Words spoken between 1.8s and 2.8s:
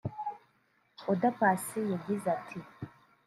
yagize ati